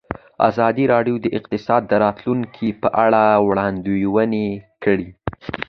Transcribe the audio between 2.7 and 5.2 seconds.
په اړه وړاندوینې کړې.